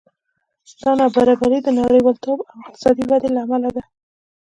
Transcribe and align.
دا 0.81 0.91
نابرابري 0.99 1.59
د 1.63 1.69
نړیوالتوب 1.79 2.39
او 2.49 2.57
اقتصادي 2.63 3.03
ودې 3.09 3.29
له 3.35 3.39
امله 3.45 3.69
ده 3.75 3.83